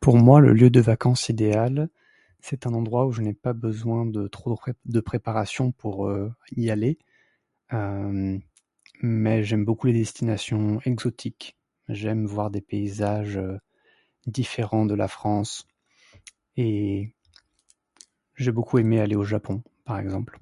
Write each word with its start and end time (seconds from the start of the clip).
Pour 0.00 0.16
moi, 0.16 0.40
le 0.40 0.54
lieu 0.54 0.70
de 0.70 0.80
vacances 0.80 1.28
idéal, 1.28 1.90
c’est 2.40 2.66
un 2.66 2.72
endroit 2.72 3.04
où 3.04 3.12
je 3.12 3.20
n'ai 3.20 3.34
pas 3.34 3.52
besoin 3.52 4.06
de 4.06 4.28
trop 4.28 4.58
de 4.86 5.00
préparation 5.00 5.72
pour 5.72 6.10
y 6.56 6.70
aller. 6.70 6.98
Euh, 7.74 8.38
mais 9.02 9.44
j'aime 9.44 9.66
beaucoup 9.66 9.86
les 9.88 9.92
destinations 9.92 10.80
exotiques. 10.86 11.54
J’aime 11.90 12.24
voir 12.24 12.50
des 12.50 12.62
paysages 12.62 13.38
différents 14.26 14.86
de 14.86 14.94
la 14.94 15.08
France, 15.08 15.68
et 16.56 17.12
j’ai 18.36 18.52
beaucoup 18.52 18.78
aimé 18.78 19.00
aller 19.00 19.16
au 19.16 19.24
Japon, 19.24 19.62
par 19.84 19.98
exemple. 19.98 20.38